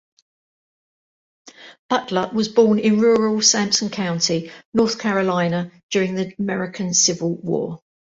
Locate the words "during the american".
5.91-6.95